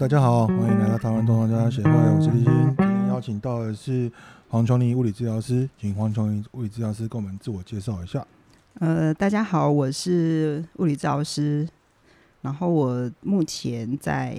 [0.00, 2.44] 大家好，欢迎来到台湾动创家协会，我是立新。
[2.44, 4.10] 今天邀请到的是
[4.48, 8.26] 黄琼妮物理治疗师，请黄琼妮物理治疗师跟我们自我介绍一下。
[8.78, 11.68] 呃，大家好，我是物理治疗师，
[12.40, 14.38] 然后我目前在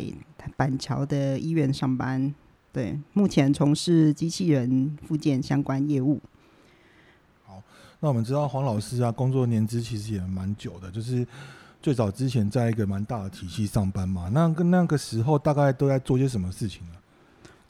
[0.58, 2.34] 板桥的医院上班，
[2.74, 6.20] 对，目前从事机器人复健相关业务。
[7.46, 7.62] 好，
[8.00, 11.28] 那我们知道黄老师啊，工作年资其实也蛮久的，就是。
[11.82, 16.96] 最早之前在一个蛮大的体系上班嘛，那个那个时候大概都在做些什么事情呢？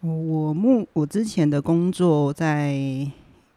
[0.02, 2.74] 我目我之前的工作在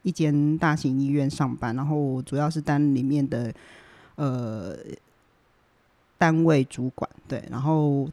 [0.03, 3.53] 一间大型医院上班，然后我主要是担里面的
[4.15, 4.77] 呃
[6.17, 8.09] 单位主管，对，然后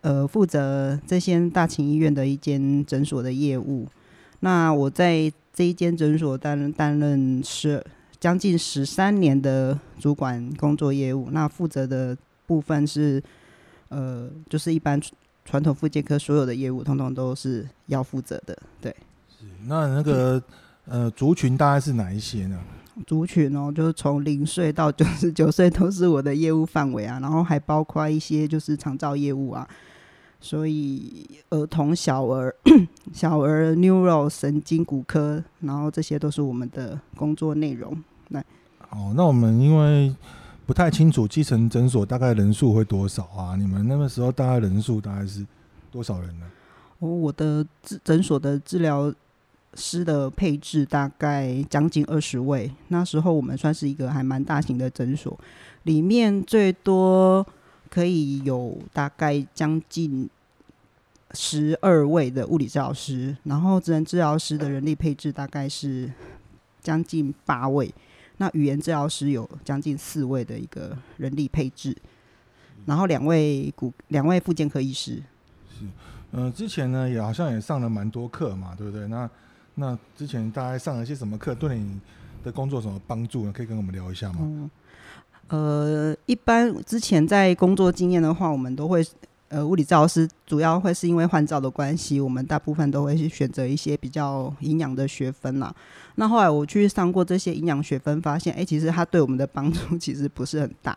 [0.00, 3.86] 呃负责这些大型医院的一间诊所的业务。
[4.40, 7.84] 那我在这一间诊所担担任是。
[8.22, 13.20] 将近十三年的主管工作业务，那负责的部分是，
[13.88, 15.02] 呃，就是一般
[15.44, 18.56] 传统复健科所有的业务，通通都是要负责的。
[18.80, 18.94] 对，
[19.28, 20.40] 是那那个
[20.84, 22.60] 呃族群大概是哪一些呢？
[23.08, 29.68] 族群哦，就是从零岁到九十九岁都是我的业务范围啊，然后还包括一些就是长照业务啊，
[30.40, 32.54] 所以儿童、小儿、
[33.12, 38.00] 小儿 neuro 神经骨科，然后这些都是我们的工作内容。
[38.90, 40.14] 哦，那我们因为
[40.66, 43.56] 不太清楚基层诊所大概人数会多少啊？
[43.56, 45.44] 你们那个时候大概人数大概是
[45.90, 46.46] 多少人呢？
[46.98, 49.12] 哦，我的诊诊所的治疗
[49.74, 52.70] 师的配置大概将近二十位。
[52.88, 55.38] 那时候我们算是一个还蛮大型的诊所，
[55.84, 57.46] 里面最多
[57.90, 60.28] 可以有大概将近
[61.32, 66.12] 十二位的物理治疗师，然后职能治疗师的人力配置大概是
[66.82, 67.92] 将近八位。
[68.38, 71.96] 那语言治疗师有将近四位的一个人力配置，
[72.86, 75.22] 然后两位骨两位复健科医师。
[75.68, 75.84] 是，
[76.32, 79.06] 嗯、呃，之前呢也好像也上了蛮多课嘛，对不对？
[79.08, 79.30] 那
[79.74, 82.00] 那之前大概上了些什么课，对你
[82.42, 83.52] 的工作有什么帮助呢？
[83.52, 84.38] 可以跟我们聊一下吗？
[84.40, 84.70] 嗯，
[85.48, 89.04] 呃，一般之前在工作经验的话，我们都会。
[89.52, 95.74] 呃，物理治疗师主要会是因为换照的关系，我们大部分都会去选择一些比较营养的学分啦。
[96.14, 100.96] 那后来我去上过这些营养学分，发现，哎、其实它对我们的帮助 其实不是很大。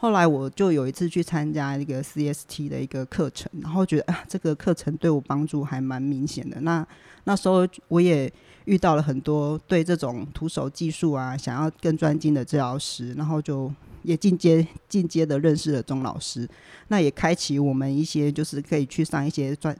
[0.00, 6.60] 后来我就有一次去参加一个 CST 的一个课程，然后觉得啊，这个课程对我帮助还蛮明显的。
[6.60, 6.86] 那
[7.24, 8.32] 那时候我也
[8.64, 13.70] 遇到了很多对这种徒手技术啊，想要更专精的治疗师，然后就。
[14.04, 16.48] 也进阶进阶的认识了钟老师，
[16.86, 19.76] 那也开启我们一些就是可以去上一些专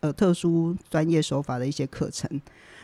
[0.00, 2.40] 呃特殊专业手法的一些课程。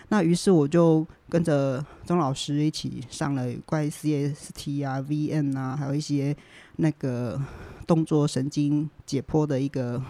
[0.09, 6.37] 那于是我就跟着钟老师一起上了关于 CST 啊、VN 啊，还有一些
[6.82, 7.41] 那个
[7.87, 10.03] 动作神经解剖的一个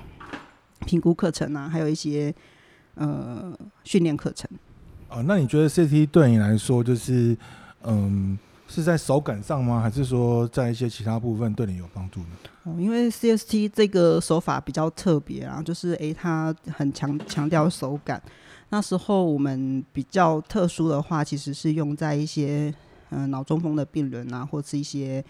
[0.87, 2.35] 评估课程啊，还有一些
[2.95, 4.51] 呃训练课程。
[5.09, 7.37] 哦，那你觉得 CT 对你来说就是
[7.85, 8.39] 嗯？
[8.69, 9.83] 是在手感上吗？
[9.83, 12.29] 还是说在一些其他部分对你有帮助呢？
[12.63, 18.23] 哦，因为 CST 这个手法比较特别啊，就是诶、欸，它很强强调手感。
[18.71, 22.73] 那时候我们比较特殊的话，其实是用在一些
[23.11, 25.23] 嗯脑中风的病人啊，或是一些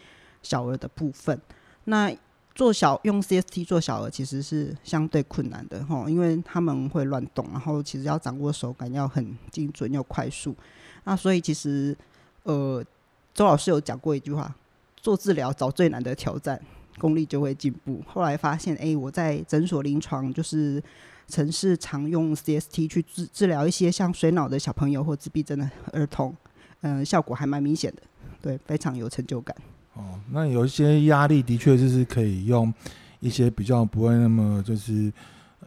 [0.42, 1.41] 小儿的部分。
[1.84, 2.14] 那
[2.54, 10.54] 做小用 CST 做小儿其实是相对困难的哈，因为他们会乱动，然后其实要掌握手感要很精准又快速。
[11.04, 11.97] 那所以其实
[12.44, 12.84] 呃。
[13.34, 14.54] 周老师有讲过一句话
[14.94, 16.60] ：“做治疗找最难的挑战，
[16.98, 20.80] 功力就会进步。”后来发现，哎、我在诊所临床就是
[21.26, 26.36] 城市常用 CST 去治治疗一些像水脑的小朋友或自闭症的儿童，
[26.82, 28.03] 嗯、效果还蛮明显的，
[28.42, 29.56] 对，非常有成就感。
[29.94, 32.72] 哦，那有一些压力的确就是可以用
[33.20, 35.12] 一些比较不会那么就是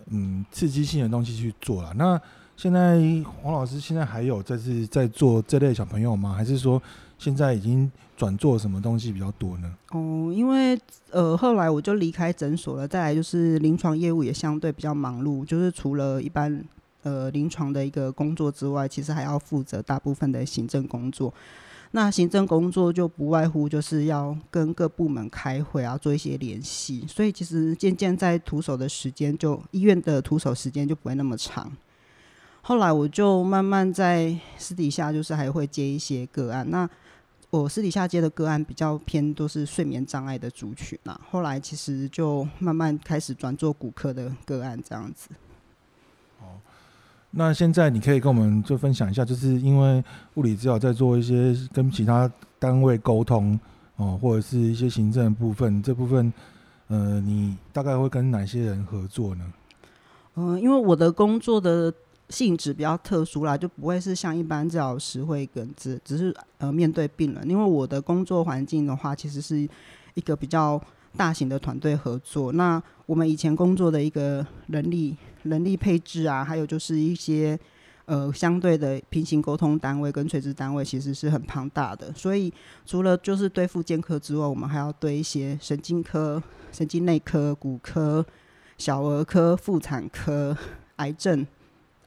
[0.08, 1.94] 嗯刺激性的东西去做了。
[1.94, 2.20] 那
[2.56, 3.00] 现在
[3.42, 6.34] 黄老师现在还有在是在做这类小朋友吗？
[6.34, 6.82] 还是说？
[7.18, 9.74] 现在已经转做什么东西比较多呢？
[9.92, 10.78] 哦，因为
[11.12, 16.62] 呃后来我就离开诊所了，再来就是临床业务也相对比较忙碌，就是除了一般
[17.04, 21.34] 呃临床的一个工作之外，其实还要负责大部分的行政工作。
[21.96, 31.72] 那行政工作就不外乎就是要跟各部门开会啊，做一些联系，所以其实渐渐在徒手的时间就医院的徒手时间就不会那么长。
[32.62, 36.88] 后来我就慢慢在私底下就是还会接一些个案，那。
[37.52, 45.30] 我私底下接的个案比较偏都是睡眠障碍的族群呐，后来其实就慢慢开始转做骨科的个案这样子。
[47.38, 50.02] 那现在你可以跟我们就分享一下，就是因为
[50.36, 53.60] 物理治疗在做一些跟其他单位沟通
[53.98, 56.32] 哦，或者是一些行政部分，这部分
[56.88, 59.44] 呃，你大概会跟哪些人合作呢？
[60.36, 61.94] 嗯，因为我的工作的
[62.30, 67.50] 性质比较特殊啦，就不会是像一般治疗师会跟只只是呃面对病人。
[67.50, 69.58] 因为我的工作环境的话，其实是
[70.14, 70.82] 一个比较
[71.16, 72.52] 大型的团队合作。
[72.52, 77.58] 那我们以前工作的一个人力人力配置啊，还有就是一些
[78.06, 82.14] 呃相对的平行沟通单位跟垂直单位，其实是很庞大的。
[82.14, 82.54] 所以
[82.86, 86.42] 除了就是对复健科之外，我们还要对一些神经科、
[86.72, 88.26] 神经内科、骨科。
[88.78, 90.54] 小儿科、妇产科、
[90.98, 91.48] 癌症、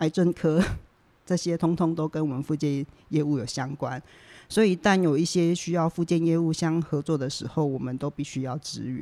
[0.01, 0.63] 癌症科，
[1.25, 3.99] 这些通通都跟我们复健业务有相关，
[4.49, 9.01] 所以一旦有一些需要附件业务相合作的时候，我们都必须要支援。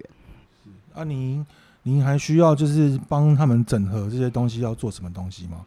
[0.65, 1.47] 是啊，您
[1.85, 5.67] 您还需要就是帮他们整合这些东西，要做什么东西吗？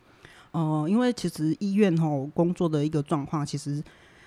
[0.52, 3.84] 哦、呃，因为其实医院吼工作的一个状况，其实。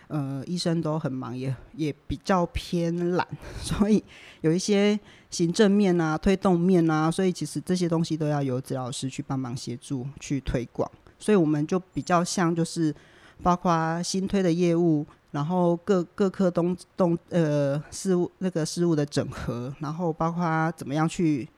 [0.08, 3.26] 呃，医生都很忙，也也比较偏懒，
[3.62, 4.02] 所以
[4.42, 4.98] 有一些
[5.30, 10.90] 行政面啊、推动面啊，所以其实这些东西都要由治疗师去帮忙协助去推广。
[11.18, 12.94] 所以我们就比较像，就是
[13.42, 21.48] 包括新推的业务，然后各各科东东呃事务那个事务的整合，然后包括怎么样去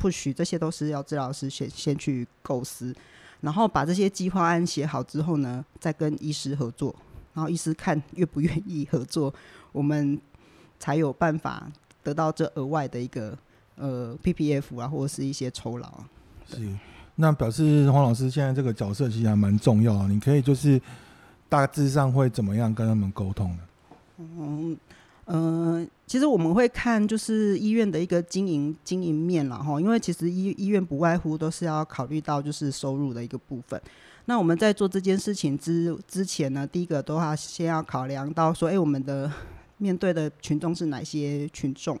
[0.00, 2.94] push，这些都是要治疗师先先去构思，
[3.42, 6.94] 然后把这些计划案写好之后呢，再跟医师合作。
[7.34, 9.34] 然后医师看愿不愿意合作，
[9.72, 10.16] 我们
[10.78, 11.68] 才有办法
[12.00, 13.36] 得到这额外的一个
[13.74, 16.04] 呃 PPF 啊，或者是一些酬劳。
[16.48, 16.60] 是，
[17.16, 20.06] 那表示黄老师现在这个角色其实还蛮重要啊。
[20.08, 20.80] 你可以就是
[21.54, 23.58] 大致上会怎么样跟他们沟通呢？
[24.18, 24.76] 嗯
[25.26, 33.80] 嗯、其实我们会看就是医院的一个经营经营面了哈，因为其实医医院不外乎都是要考虑到就是收入的一个部分。
[34.24, 39.30] 那我们在做这件事情之之前呢，第一个都要先要考量到说，哎，我们的
[39.78, 41.96] 面对的群众是哪些群众，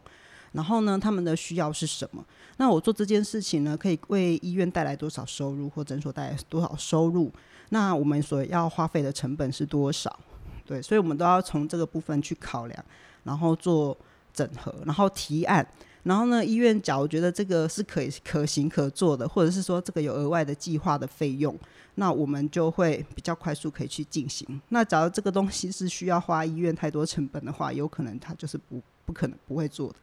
[0.54, 2.24] 然后呢，他们的需要是什么？
[2.56, 7.30] 那我做这件事情呢，可以为医院带来多少收入，或诊所带来多少收入？
[7.70, 10.18] 那我们所要花费的成本是多少？
[10.64, 12.84] 对，所以我们都要从这个部分去考量，
[13.24, 13.96] 然后做
[14.32, 15.66] 整合，然后提案。
[16.04, 21.58] 然后呢，医院假如觉得这个是可以可行可做的，或者是说这个有额外的计划的费用，
[21.94, 24.60] 那我们就会比较快速可以去进行。
[24.68, 29.96] 那假如这个东西是需要花医院太多成本的话，有可能他就是不不可能不会做的。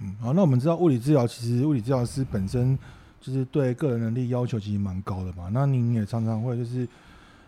[0.00, 2.78] 嗯，好，那我们知道物理治疗其实物理治疗师本身
[3.20, 5.48] 就是对个人能力要求其实蛮高的嘛。
[5.52, 6.86] 那您也常常会就是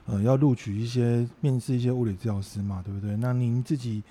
[0.06, 3.16] 呃要录取一些面试一些物理治疗师嘛，对不对？
[3.16, 4.02] 那您自己。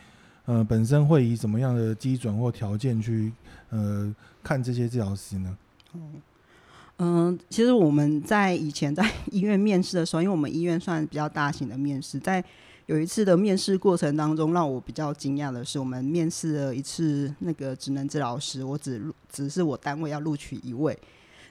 [0.46, 3.32] 呃，本身会以什么样的基准或条件去
[3.70, 5.58] 呃看这些治疗师呢？
[5.94, 6.02] 嗯
[6.98, 12.44] 嗯，其实我们在以前在 医院面试的时候，因为我们医院算比较大型的面试，在
[12.92, 19.02] 有一次的面试过程当中，让我比较惊讶的是，我们面试了一次那个职能治疗师，我只
[19.32, 20.98] 只是我单位要录取一位，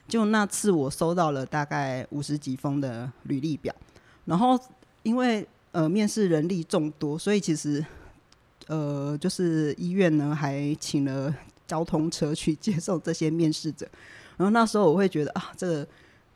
[0.07, 3.73] 就那次我收到了大概五十几封的履历表，
[4.25, 4.55] 然后
[5.01, 7.83] 因为呃面试人力众多，所以其实。
[8.67, 11.33] 呃，就是医院呢，还请了
[11.67, 13.85] 交通车去 接送这些面试者。
[14.37, 15.85] 然后那时候我会觉得啊，这个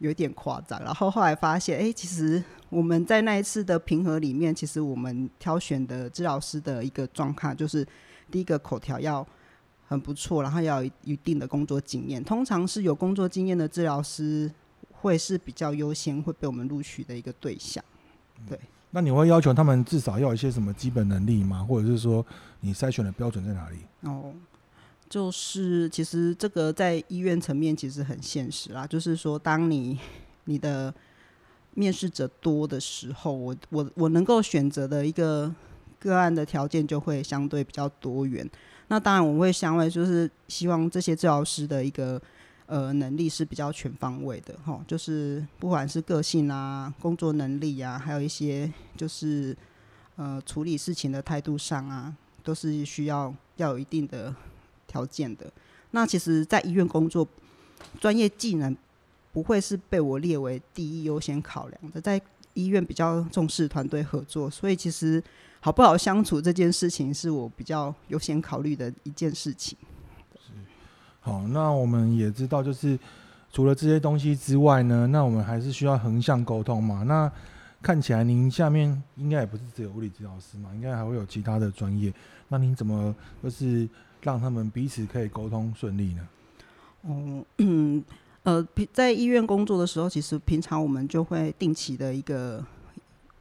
[0.06, 0.80] 有点夸张。
[0.84, 7.86] 然后后来发现，哎，其实我们在那一次的评核里面，其实我们挑选的治疗师的一个状况，就是
[8.32, 9.26] 第一个口条要
[9.88, 12.24] 很不错，然后要有一定的工作经验。
[12.24, 14.52] 通常是有工作经验的治疗师
[14.92, 17.84] 会是比较优先会被我们录取的一个对象。
[18.48, 18.60] 对。
[18.92, 21.62] 那你会要求他们至少要有一些什么基本能力吗？
[21.62, 22.26] 或者是说
[22.62, 23.80] 你筛选的标准在哪里？
[24.04, 24.32] 哦，
[25.10, 28.86] 就是其实这个在医院层面其实很现实啦。
[28.88, 30.00] 就是说，当你
[30.46, 30.94] 你的
[31.74, 35.54] 面试者多的时候，我我我能够选择的一个
[36.00, 38.50] 个案的条件就会相对比较多元。
[38.88, 42.22] 那当然，我会相对就是希望这些治疗师的一个。
[42.68, 49.56] 呃，能力是比较全方位的哈，就是不管是个性啊、工作能力啊，还有一些就是
[50.16, 54.34] 呃处理事情的态度上啊，都是需要要有一定的
[54.96, 55.52] 条件的。
[55.92, 57.28] 那其实，在医院工作，
[58.00, 58.76] 专业技能
[59.34, 62.00] 不会是被我列为第一优先考量的。
[62.00, 62.22] 在
[62.54, 65.22] 医院比较重视团队合作，所以其实
[65.60, 69.78] 好不好相处这件事情，是我比较优先考虑的一件事情。
[71.20, 72.98] 好，那我们也知道，就是
[73.52, 77.04] 除了这些东西之外呢，那我们还是需要横向沟通嘛。
[77.04, 77.30] 那
[77.82, 82.14] 看起来您下面应该也不是只有物理治疗师嘛，应该还会有其他的专业。
[82.48, 83.88] 那您怎么就是
[84.22, 86.28] 让他们彼此可以沟通顺利呢？
[87.02, 88.04] 哦，嗯，
[88.44, 92.66] 呃，在医院工作的时候，其实平常我们就会定期的一个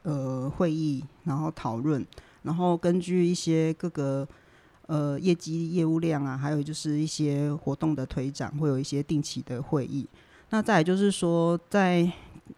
[0.03, 2.05] 呃会议，然后讨论，
[2.43, 4.27] 然后根据一些各个。
[4.87, 10.07] 呃，业绩、业务量啊，还有就是一些活动的推展，会有一些定期的会议。
[10.51, 12.07] 那再来就是说，在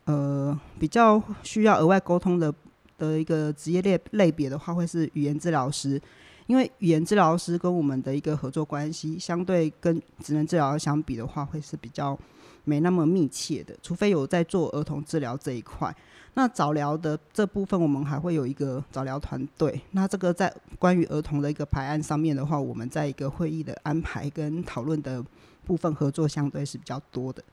[0.06, 2.54] 呃比较需要额外沟通的
[2.98, 6.02] 的一个职业类类别的话，会是语言治疗师，
[6.46, 12.18] 因为语言治疗师跟我们的一个合作关系，相对跟职能治疗相比的话，会是比较
[12.64, 15.96] 没那么密切的，除非有在做儿童治疗这一块。
[16.34, 19.82] 那早疗的这部分，我们还会有一个早疗团队。
[19.92, 25.24] 那这个在关于儿童的一个排案上面的话，我们在一个会议的安排跟讨论的
[25.66, 27.44] 部分合作相对是比较多的。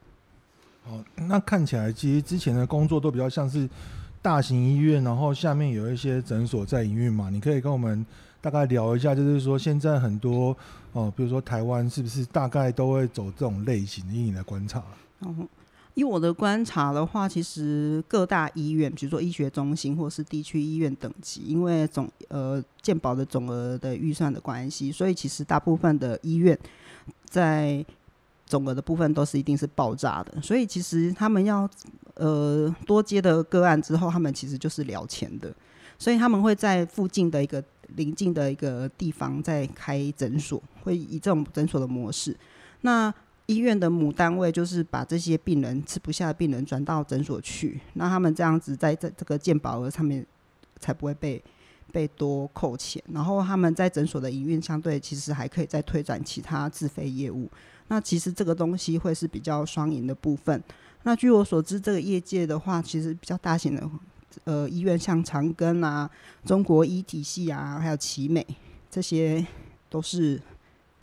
[0.86, 3.68] 哦，那看起来其实之前的工作都比较像是
[4.20, 7.30] 大型医院，然后下面有一些诊所在营运嘛。
[7.30, 8.04] 你可以跟我们
[8.40, 10.56] 大概聊一下，就是说现在很多
[10.92, 14.12] 哦，比如说台湾是不是大概都会走这种类型的？
[14.12, 14.82] 以你来观察。
[15.20, 15.34] 哦。
[15.94, 26.58] 以我的观察的话，其实各大医院，比如说医学中心或是地区医院等级，因为总呃健保的总额的预算的关系，所以其实大部分的医院
[27.24, 27.86] 在
[28.46, 30.40] 总额的部分都是一定是爆炸的。
[30.42, 31.68] 所以其实他们要
[32.14, 35.54] 呃多接的个案之后，他们其实就是聊钱的，
[35.98, 37.62] 所以他们会在附近的一个
[37.96, 42.36] 邻近的一个地方再开诊所，会以这种诊所的模式。
[42.82, 43.12] 那
[43.46, 50.26] 医院的母单位就是把这些病人吃不下的病人转到诊所去，那他们这样子在这这个健保额上面
[50.80, 51.42] 才不会被
[51.92, 53.02] 被多扣钱。
[53.12, 57.50] 然后他们在诊所的营运相对其实还可以再推展其他自费业务。
[57.88, 60.62] 那其实这个东西会是比较双赢的部分。
[61.02, 63.90] 那据我所知，这个业界的话，其实比较大型的
[64.44, 66.10] 呃医院，像长庚啊、
[66.46, 68.46] 中国医体系啊，还有奇美，
[68.90, 69.46] 这些
[69.90, 70.40] 都是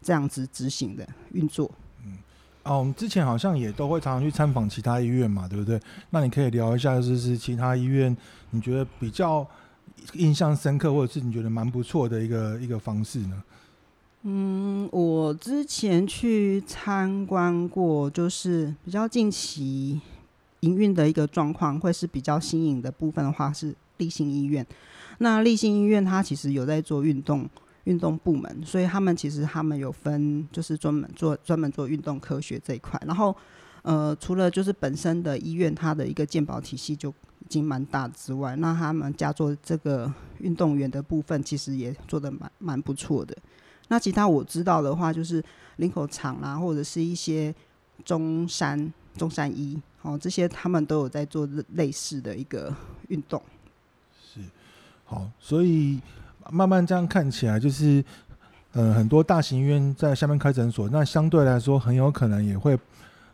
[0.02, 1.70] 这样子执行的运作。
[2.04, 2.18] 嗯
[2.64, 5.80] 哦，我们之前好像也都会常常去参访其他医院嘛，对不对？
[6.10, 8.16] 那你可以聊一下，就是其他医院
[8.50, 9.48] 你觉得比较
[10.14, 13.44] 印象深刻，或者是你觉得蛮不错的一个一个方式呢？
[14.24, 20.00] 嗯，我之前去参观过，就是比较近期
[20.62, 24.66] 营运的一个状况，会是比较新颖的部分的话，是立新医院。
[25.20, 27.50] 那立新医院它其实有在做运动。
[27.86, 33.02] 运动部门，所以他们其实他们有分，就是专门做专门做运动科学这一块。
[33.08, 33.36] 然后，
[33.82, 43.36] 呃，除了就是本身的医院，它的一个健保体系就已经蛮大之外，那他们加做这个运动员的部分，其实也做的蛮蛮不错的。
[43.92, 45.44] 那其他我知道的话，就是
[45.76, 47.54] 林口长啊，或者是一些
[48.06, 52.74] 中山中山医，哦，这些他们都有在做类似的一个
[53.10, 53.44] 运动。
[54.34, 54.40] 是，
[55.04, 56.00] 好，所以。
[56.50, 58.04] 慢慢这样看起来，就是，
[58.74, 62.78] 呃，很多大型医院在下面开诊所，那相对来说很有可能也会，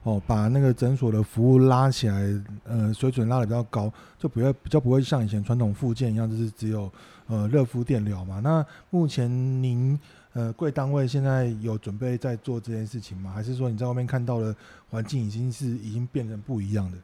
[0.03, 6.91] 哦，把那个诊所的服务拉起来，呃，水准拉得比较高，就不会比较不会像以前传统复健一样，就是只有
[7.27, 8.41] 呃热敷电疗嘛。
[8.41, 9.31] 那目前
[9.63, 9.97] 您
[10.37, 13.31] 呃贵单位现在有准备在做这件事情吗？
[13.33, 14.55] 还是说你在外面看到的
[14.87, 16.97] 环境已经是已经变成不一样的？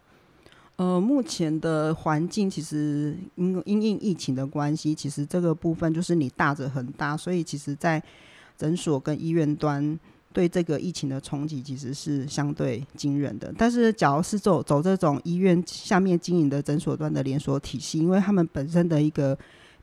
[0.75, 8.01] 呃，目前的环境其实因因应疫情的关系，其实这个部分就是你大着很大，所以其实在
[8.55, 9.99] 诊所跟医院端
[10.31, 13.51] 对这个疫情的冲击其实是相对惊人的。
[13.57, 19.35] 但是，假如是走走这种医院下面经营的诊所端的连锁体系，因为他们本身的一个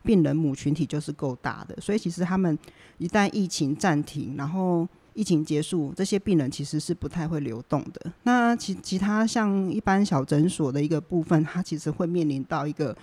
[0.03, 2.57] 病人母群体就是够大的，所以其实他们
[2.97, 8.11] 一旦疫情暂停，然后疫情结束，这些病人其实是不太会流动的。
[8.23, 12.95] 那其其他像一般小诊所的一个部分，它其实会面临到一个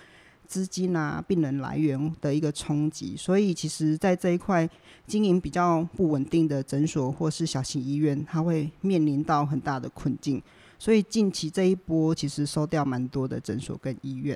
[0.47, 3.15] 资金啊、病人来源的一个冲击。
[3.15, 4.67] 所以，其实，在这一块
[5.05, 10.41] 经营比较不稳定的诊所或是小型医院，它会面临到很大的困境。
[10.79, 14.35] 所以，近期这一波其实收掉蛮多的诊所跟医院。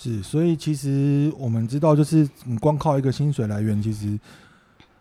[0.00, 4.16] 是，所以其实我们知道，就是你光靠一个薪水来源，其实。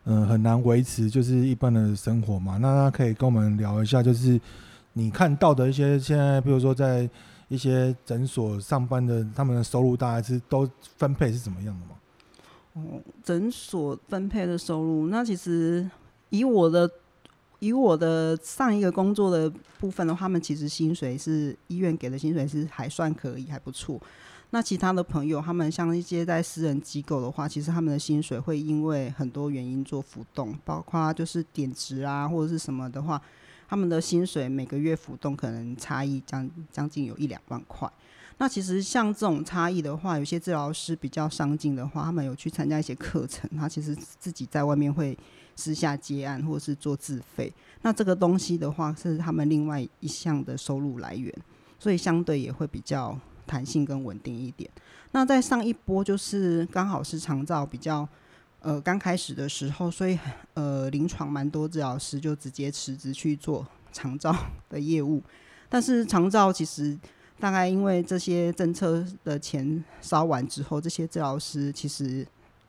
[0.10, 2.56] 嗯，很难维持就是一般的生活嘛。
[2.62, 4.40] 那他可以跟我们聊一下，就是
[4.94, 7.10] 你看到的一些现在，比如说在
[7.50, 11.96] 一些诊所上班的，他们的收入大概是都分配是怎么样的吗？
[12.76, 15.86] 哦，诊所分配的收入，那其实
[16.30, 16.90] 以我的
[17.60, 24.02] 以我的上一个工作的部分的话，他们其实薪水是医院给的薪水是还算可以，还不错。
[24.52, 33.22] 那其他的朋友，他们像一些在私人机构的话，其实他们的薪水会因为很多原因做浮动，包括就是点值啊或者是什么的话，
[33.68, 37.92] 他们的薪水每个月浮动可能差异将将近有一两万块。
[38.38, 45.18] 那其实像这种差异的话，有些治疗师比较上进的话，他们有去参加一些课程，他其实自己在外面会
[45.58, 47.52] 私下接案或者是做自费。
[47.82, 51.34] 那这个东西的话，是他们另外一项的收入来源，
[51.78, 53.20] 所以相对也会比较。
[53.48, 54.70] 弹性更稳定一点。
[55.14, 58.08] 那在上一波就是刚好是长照比较
[58.60, 60.20] 呃刚开始的时候，所以
[60.54, 64.36] 呃临床蛮多治疗师就直接辞职去做长照
[64.70, 65.24] 的业务。
[65.70, 66.98] 但是长照其实
[67.40, 72.28] 大概因为这些政策的钱烧完之后，这些治疗师其实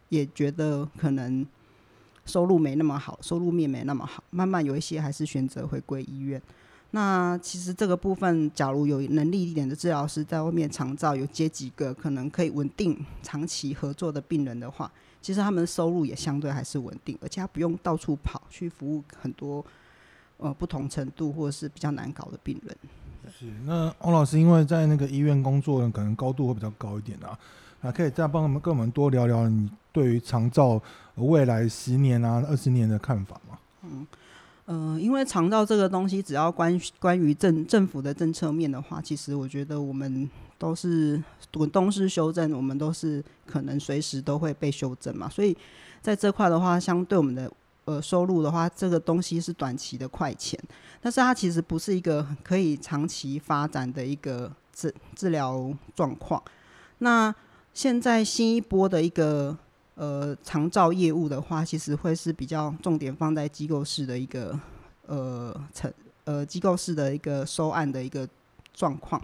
[0.09, 1.45] 也觉得可能
[2.25, 6.41] 收入没那么好，收入面没那么好，慢慢有一些还是选择回归医院。
[6.91, 14.91] 那其实这个部分，假如有能力一点的治疗师在外面长照，有接几个可能可以稳定长期合作的病人的话，
[15.21, 19.63] 其实他们的收入也相对还是稳定，而且他不用到处跑去服务很多
[20.39, 22.75] 呃不同程度或者是比较难搞的病人。
[23.31, 27.39] 是，那翁老师因为在那个医院工作，可能高度会比较高一点啊，
[27.83, 30.81] 啊，可以再帮我们跟我们多聊聊你对于长照
[31.17, 33.39] 未来十年啊、二十年的看法？
[34.69, 41.19] 呃，因为长照这个东西，只要关关于政政府的政策面的话，其实我觉得我们都是
[41.55, 45.27] 滚动式修正，我们都是可能随时都会被修正嘛。
[45.27, 45.57] 所以
[46.03, 47.51] 在这块的话，相对我们的
[47.87, 50.61] 呃收入的话，这个东西是短期的快钱，
[51.01, 56.43] 但是它其实不是一个可以长期发展的一个治治疗状况。
[56.99, 57.35] 那
[57.73, 59.57] 现在新一波的一个。
[59.99, 64.57] 呃，长照业务的话，其实会是比较重点放在机构式的一个
[65.07, 68.27] 呃成呃机构式的一个收案的一个
[68.73, 69.21] 状况。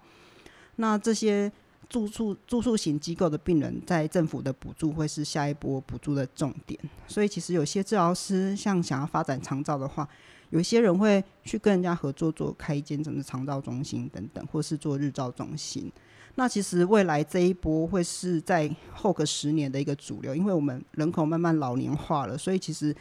[0.75, 1.51] 那这些
[1.89, 6.77] 住宿住宿型机构的病人，在政府的补助会是下一波补助的重点。
[7.07, 10.09] 所以，其实有些治疗师像想要发展长照的话，
[10.51, 15.93] 有些人会去跟人家合作，做开一间整个长照中心等等，或是做日照中心。
[16.37, 22.95] 那其实未来这一波会是在后个十年的一个主流，因为我们人口慢慢老年化了，所以其实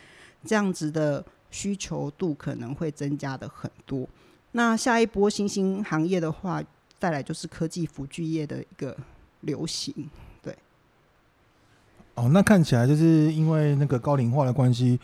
[0.45, 4.07] 这样子的需求度可能会增加的很多。
[4.51, 6.63] 那下一波新兴行业的话，
[6.99, 8.95] 再来就是科技辅具业的一个
[9.41, 9.93] 流行，
[10.41, 10.55] 对。
[12.13, 14.99] 哦，那看起来就是因为那个高龄化的关系，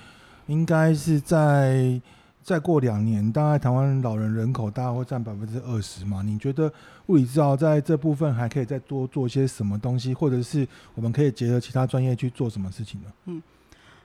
[0.45, 2.00] 应该是在。
[2.41, 6.24] 再过两年，大概台湾老人人口大概会占百分之二十嘛？
[6.24, 6.72] 你觉得
[7.07, 13.14] 物理治疗在这部分还可以再多做些什么东西，或者是我们可以结合其他专业去做什么事情呢？
[13.25, 13.44] 嗯，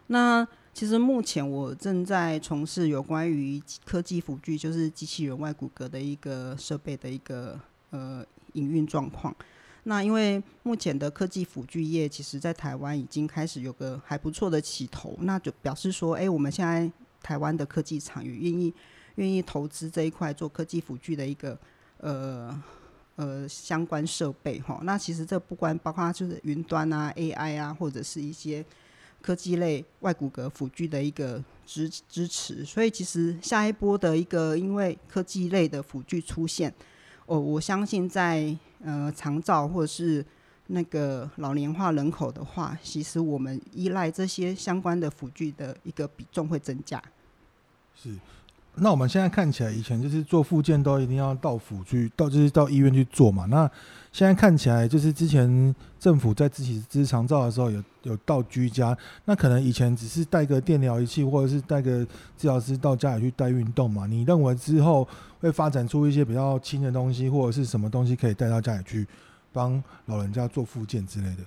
[0.09, 7.59] 那其实目前我正在从事有关于科技辅具，就是机器人外骨骼的一个设备的一个
[7.91, 9.35] 呃营运状况。
[9.85, 16.91] 那因为目前的科技辅具业，其实在台湾已经开始有个还不错的起头，那就表示说，哎、我们现在。
[17.25, 18.73] 台湾的科技厂也愿意
[19.15, 21.59] 愿意投资这一块做科技辅具的一个
[21.99, 22.63] 呃
[23.17, 24.79] 呃相关设备哈。
[24.83, 28.63] 那其实这不关包括就是云端啊、AI 啊，或者是一些
[29.23, 32.63] 科技类外骨骼辅具的一个支支持。
[32.65, 36.73] 所以其实下一波的一个因为科技类的辅具出现，
[37.25, 40.23] 哦，我相信在呃长照或者是
[40.69, 47.03] 那个老年化人口的话，其实我们依赖这些相关的辅具的一个比重会增加。
[47.95, 48.11] 是，
[48.77, 53.45] 那我们现在看起来，以前就是做复健都一定要到辅具，到就是到医院去做嘛。
[53.47, 53.71] 那
[54.11, 58.97] 现在看起来，就是之前政府在自己支长照的时候，有有到居家。
[59.27, 62.05] 那可能以前只是带个电疗仪器，或者是带个
[62.39, 64.07] 治疗师到家里去带运动嘛。
[64.07, 65.07] 你认为之后
[65.41, 69.07] 会发展出一些比较轻的东西，或者是什么东西可以带到家里去
[69.55, 71.45] 帮老人家做复健之类的？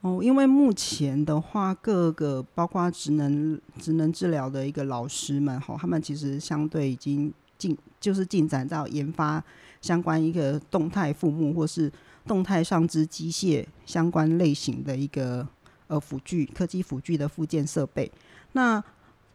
[0.00, 9.42] 哦，因为目前的话，各个包括职能职能治疗的一个老师们，哈，他们其实相对已经进，就是进展到研发
[9.82, 11.92] 相关一个动态复木或是
[12.24, 15.46] 动态上肢机械相关类型的一个
[15.88, 18.10] 呃辅具科技辅具的附件设备，
[18.52, 18.82] 那。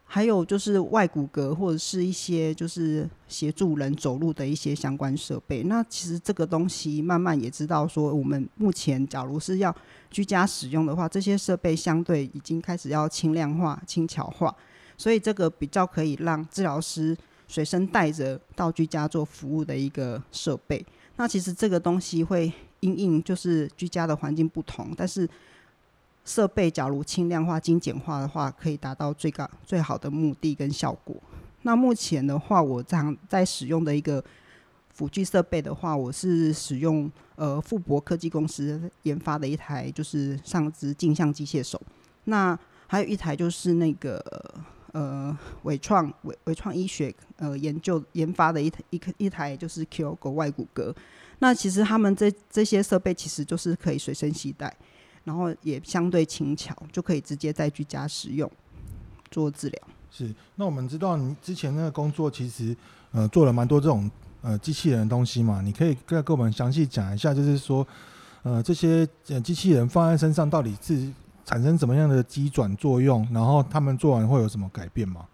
[0.05, 5.63] 还有就是外骨骼或者是一些就是协助人走路的一些相关设备。
[5.63, 9.75] 那其实这个东西慢慢也知道说，我们目前假如是要
[10.11, 14.55] 居家使用的话，这些设备相对已经开始要轻量化、轻巧化，
[14.97, 20.85] 所以这个比较可以让治疗师随身带着到居家做服务的一个设备。
[21.15, 25.27] 那其实这个东西会因应就是居家的环境不同，但是。
[26.25, 31.15] 设备假如轻量化、精简化的话，可以达到最高最好的目的跟效果。
[31.63, 34.23] 那目前的话，我常在使用的一个
[34.93, 41.81] 辅具设备的话，我是使用呃富博科技公司研发的一台就是上肢镜像机械手。
[42.25, 42.57] 那
[42.87, 44.23] 还有一台就是那个
[44.91, 50.93] 呃伟创伟伟创医学呃研究研发的一台一个一台就是 Kyogo 外骨骼。
[51.39, 54.73] 那其实他们这这些设备其实就是可以随身携带。
[55.23, 58.49] 然后也相对轻巧，就可以直接在居家使用
[59.31, 59.81] 做治疗。
[60.11, 62.75] 是，那我们知道你之前那个工作其实
[63.11, 64.09] 呃做了蛮多这种
[64.41, 67.85] 呃机器人的东西嘛，你可以再跟我们详细讲一下，就是说
[68.43, 71.11] 呃这些呃机器人放在身上到底是
[71.45, 75.25] 产生怎么样的机转作用，然后他们做完会有什么改变吗？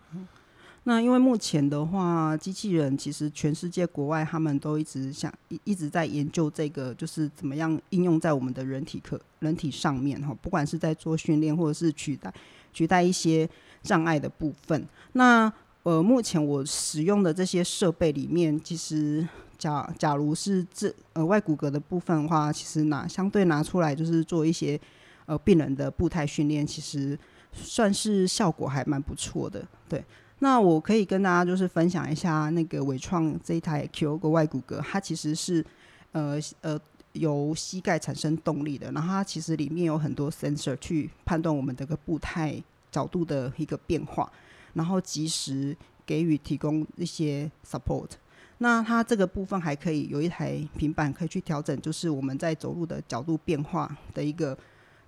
[0.86, 12.34] 那因为目前的话，机器人其实全世界国外他们都一直想一一直在研究这个，就是怎么样应用在我们的人体可人体上面哈，不管是在做训练或者是取代
[12.74, 13.48] 取代一些
[13.84, 14.88] 障碍的部分。
[15.13, 15.52] 那
[15.84, 24.80] 呃，目前我使用的这些设备里面，其实假假如是这呃外骨骼的部分的话，其实拿相对拿出来就是做一些
[25.26, 27.18] 呃病人的步态训练，其实
[27.54, 30.04] 算是效果还蛮不错的，对。
[30.41, 35.65] 那我可以跟大家就是分享一下那个伟创这一台 Q 外骨骼，它其实是
[36.13, 36.80] 呃呃
[37.12, 42.56] 由膝盖产生动力的，然后它其实里面有很多 sensor 去判断我们这个步态
[42.89, 44.32] 角度的一个变化，
[44.73, 45.75] 然后及时
[46.06, 48.12] 给予提供一些 support。
[48.60, 54.58] 那它这个部分还可以有一台平板可以去调整，就是我们在走路的角度变化的一个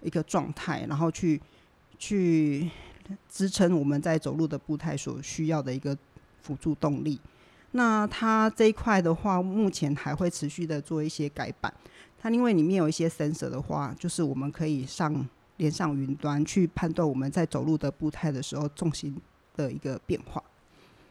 [0.02, 1.42] 一个状态，然后去
[1.98, 2.70] 去。
[3.30, 5.98] 支撑我们在走路的步态所需要的一个
[6.42, 7.20] 辅助动力。
[7.72, 11.74] 那它这一块的话，目前还会持续的做一些改版。
[12.20, 19.16] 它因为里面有一些 sensor 的话，就是我们可以上连上云端去判断我们在走路的步态的时候重心
[19.56, 20.44] 的一个变化。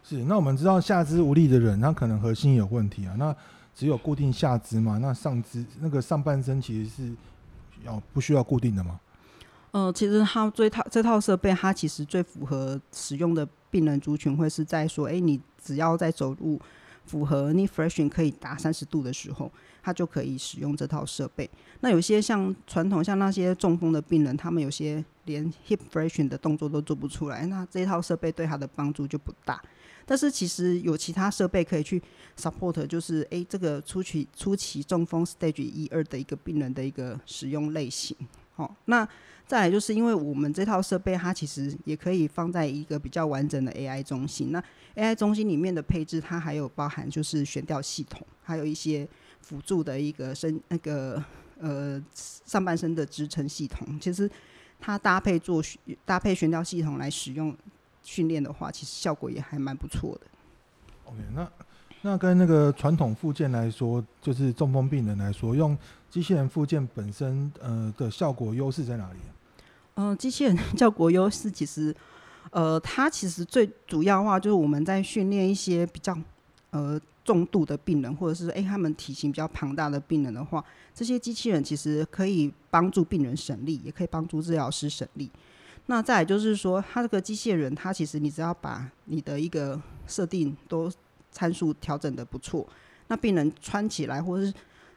[0.02, 3.14] 是，那我们知道下肢无力的人，他可能核心有问题啊。
[3.18, 3.34] 那
[3.74, 4.98] 只有固定下肢嘛？
[4.98, 7.12] 那上肢那个上半身其实是
[7.84, 9.00] 要不需要固定的吗？
[9.72, 16.60] 呃，其实它这套这套设备，它其实最符合使用的病人族群，会是在说，哎，你只要在走路
[17.04, 19.50] 符合 knee flexion 可以达三十度的时候，
[19.82, 21.48] 它就可以使用这套设备。
[21.80, 29.62] 那有些像传统像那些中风的病人，他们有些连 hip flexion 的动作都做不出来，那这套设备对他的帮助就不大。
[30.04, 32.02] 但是其实有其他设备可以去
[32.36, 38.16] support，就是哎，这个初期初期中风 stage 一二的一个病人的一个使用类型。
[38.60, 39.08] 好，那。
[39.46, 44.52] 再来就是因为我们这套设备，它其实也可以放在一个比较完整的 AI 中心。
[44.52, 44.62] 那
[44.94, 49.08] AI 中心里面的配置，它还有包含就是悬吊系统，还有一些
[49.40, 51.20] 辅助的一个身那个
[51.58, 53.98] 呃上半身的支撑系统。
[53.98, 54.30] 其实
[54.78, 55.60] 它搭配做
[56.04, 57.52] 搭配悬吊系统来使用
[58.04, 60.20] 训练的话，其实效果也还蛮不错的。
[61.06, 61.50] OK，那
[62.02, 65.76] 那跟那个传统附件来说，就是中风病人来说，用
[66.10, 69.18] 机器人复健本身呃的效果优势在哪里？
[69.94, 71.94] 嗯，机器人效果优势其实，
[72.50, 76.16] 呃，它其实最主要的话就是我们在训练一些比较
[76.70, 85.30] 呃重度的病人，或者是诶、他们体型比较庞大的病人的话，这些机器人其实可以帮助病人省力，也可以帮助治疗师省力。
[85.86, 90.90] 那再就是说，它这个机器人，它其实你只要把你的一个设定都
[91.30, 92.66] 参数调整得不错，
[93.08, 94.54] 那病人穿起来或者是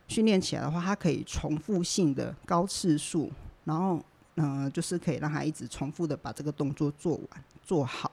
[0.07, 3.31] 训练起来的话，它可以重复性的高次数，
[3.65, 4.03] 然后。
[4.37, 8.11] 嗯、就是可以让他一直重复的把这个动作做完做好。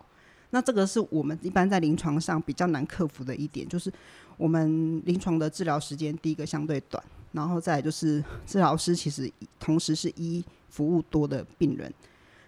[0.50, 3.90] 那这个是我们一般在临床上比较难克服的一点，就是
[4.36, 11.90] 我们临床的治疗时间第一个相对短，然后再就是治疗师其实同时是一服务多的病人。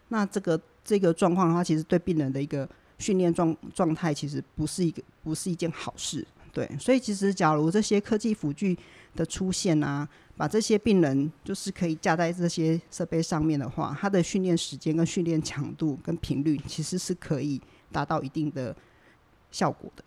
[0.08, 6.26] 那这个这个状况的话，其实对病人的一个训练状状态其实不是一个不是一件好事。
[6.52, 8.78] 对，所以其实假如这些科技辅具
[9.14, 10.08] 的出现啊。
[10.34, 17.60] 把这些病人就是可以架在这些设备上面的话，他的训练时间跟训练强度跟频率其实是可以
[17.92, 18.74] 达到一定的
[19.50, 20.02] 效果的。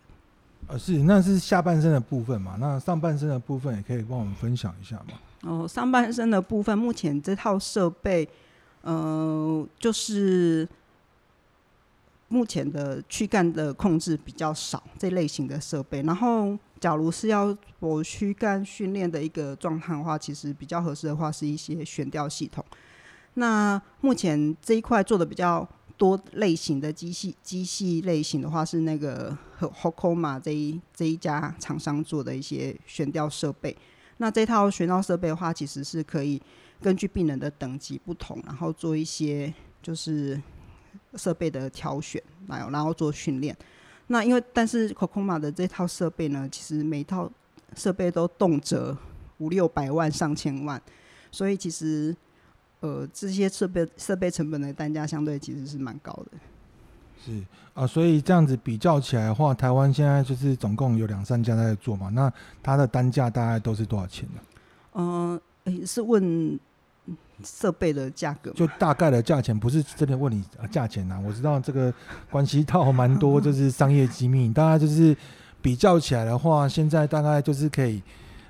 [0.66, 2.56] 呃，是，那是下半身的部分嘛？
[2.58, 5.18] 那上半身的部分也可以帮我们分享一下吗？
[5.42, 8.28] 哦，上半身的部分，目前这套设备，
[8.82, 10.68] 呃，就是。
[12.28, 16.02] 目前的躯干的控制比较少，这类型的设备。
[16.02, 22.64] 然后，假如是要我躯干训练的一个状态的话，其实比较合适的话是一些悬吊系统。
[23.34, 33.76] 那目前这一块做的比较多类型的机器机器类型的话，是那个 Hocoma 这一这一家厂商做的一些悬吊设备。
[34.16, 36.42] 那这套悬吊设备的话，其实是可以
[36.82, 40.42] 根据病人的等级不同，然后做一些就是。
[41.16, 43.56] 设备的挑选，然后然后做训练。
[44.08, 47.30] 那因为但是 Cocoma 的这套设备呢，其实每一套
[47.74, 48.96] 设备都动辄
[49.38, 50.80] 五六百万、上千万，
[51.30, 52.14] 所以其实
[52.80, 56.38] 呃这些设备设备成本的单价相对其实是蛮高的。
[57.24, 57.42] 是
[57.74, 62.08] 啊，所以这样子比较起来的话，台湾现在就是总共有两三家在做嘛。
[62.10, 64.40] 那它的单价大概都是多少钱呢？
[64.94, 66.58] 嗯、呃，是问。
[67.44, 71.20] 设备的价格就大概的价钱，不是真的问你价钱呐。
[71.24, 71.92] 我知道这个
[72.30, 74.52] 关系到蛮多， 就是商业机密。
[74.52, 75.16] 大概就是
[75.60, 78.02] 比较起来的话，现在大概就是可以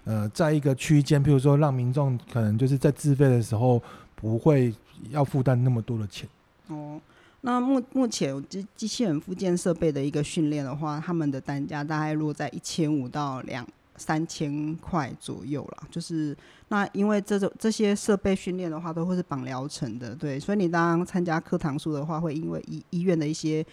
[0.04, 3.82] 呃，在一个区间，譬如说让民众可能就是在自费的时候
[4.14, 4.72] 不会
[5.10, 6.28] 要负担那么多的钱。
[6.68, 7.00] 哦，
[7.40, 13.66] 那目目前机机器人附件设备的一个训练的话，他们的单价大概落在一千五到两
[13.96, 15.88] 三千块左右了。
[15.90, 16.36] 就是
[16.68, 23.64] 那因为这种这些设备训练的话，都会是绑疗程的，对，所以你当参加课堂数的话，会因为医医院的一些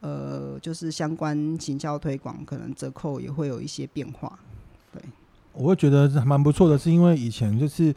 [0.00, 4.38] 呃，就是相关行销推广，可能折扣也会有一些变化。
[4.92, 5.02] 对，
[5.52, 7.94] 我会觉得蛮不错的，是因为以前就是。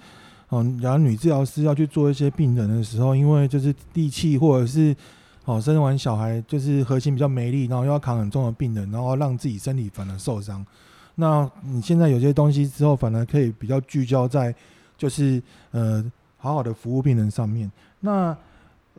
[0.50, 4.96] 哦，然后女治疗师要去做一些病人的时候，因为就是力气或者是
[5.44, 10.66] 哦生完小孩就是核心比较没力，然后又要扛很重的病人，然后让自己身体反而受伤。
[11.20, 14.54] 那你现在有些东西之后，反而可以比较聚焦在
[14.98, 16.04] 就是呃
[16.38, 17.70] 好好的服务病人上面。
[18.00, 18.38] 那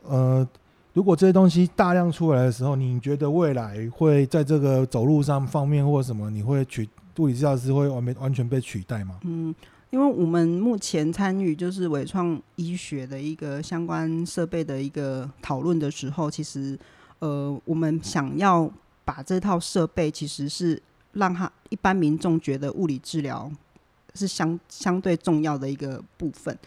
[0.03, 0.47] 呃，
[0.93, 9.19] 如果这些东西大量出来的时候，你觉得未来会在这个走路上方面或什么，你会取物理治疗师会完没完全被取代吗？
[9.23, 9.55] 嗯。
[9.91, 16.77] 因为我们目前参与就是纬创医学的一个相关设备的一个讨论的时候，其实，
[17.17, 18.71] 呃，我们想要
[19.03, 20.79] 把这套设备，其实是
[21.13, 23.51] 让他一般民众觉得物理治疗
[24.15, 26.57] 是相相对重要的一个部分。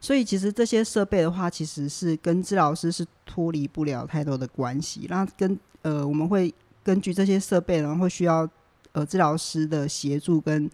[0.00, 5.06] 所以，其实这些设备的话，其实是跟治疗师是脱离不了太多的关系。
[5.08, 8.48] 那跟呃，我们会根据这些设备，然后会需要
[8.92, 10.70] 呃治疗师的协助跟。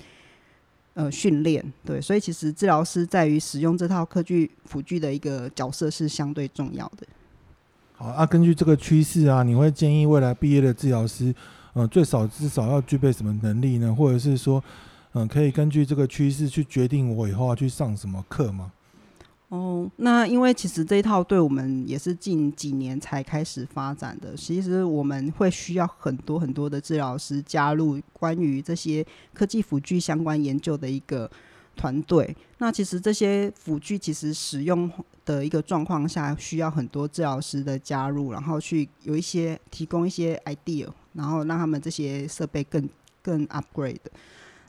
[0.97, 7.05] 呃，训练对，所以其实治疗师在于使用这套科技辅具的一个角色是相对重要的。
[7.95, 11.35] 好啊，根据这个趋势啊，你会建议未来毕业的治疗师，
[11.75, 13.95] 呃，最少至少要具备什么能力呢？
[13.95, 14.63] 或者是说，
[15.13, 18.73] 嗯、可以根据这个趋势去决定我以后要去上什么课吗？
[19.51, 24.35] 哦，那因为其实这一套对我们也是近几年才开始发展的。
[24.35, 31.31] 其实我们会需要很多很多的治疗师加入关于这些科技辅具相关研究的一个
[31.77, 32.37] 团队。
[32.59, 34.91] 那其实这些辅具其实使用
[35.25, 42.88] 的一个状况下，需要很多治疗师的加入，然后去有一些提供一些 idea，然后让他们这些设备更
[43.22, 43.96] 更 upgrade。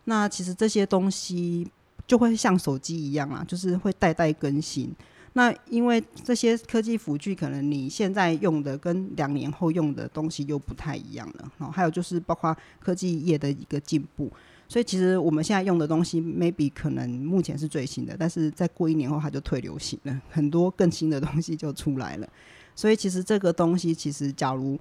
[0.06, 1.68] 那其实这些东西。
[2.08, 4.94] 就会像手机一样啊，就是会代代更新。
[5.34, 11.52] 那因为这些科技辅具，可能你现在用的跟两年后用的东西又不太一样了。
[11.58, 14.32] 然后还有就是包括科技业的一个进步，
[14.68, 22.30] 所以其实我们现在用的东西，maybe 可能目前是最新的，但是再过一年后它就退流行了，很多更新的东西就出来了。
[22.76, 24.80] 所以其实这个东西，其实假如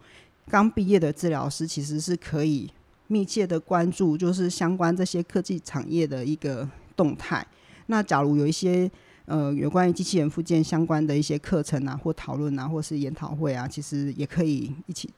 [0.48, 2.70] 刚毕业的治疗师，其实是可以
[3.07, 6.68] 密切的关注，就是相关这些科技产业的一个。
[6.96, 7.44] 动态。
[7.87, 8.88] 那假如有一些
[9.24, 15.11] 呃有关于机器人附件相关的一些课程啊，或讨论啊，或是研讨会啊，其实也可以一起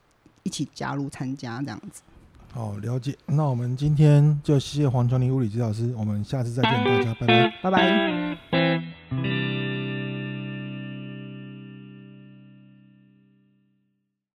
[0.43, 2.01] 一起加入参加这样子。
[2.51, 3.15] 好，了解。
[3.27, 9.66] 那我们今天就谢谢黄琼林物理治疗师，我们下次再见，大家拜拜，拜拜。